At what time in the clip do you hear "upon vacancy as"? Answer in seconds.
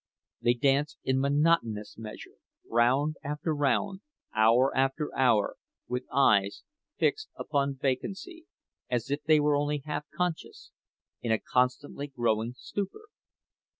7.35-9.11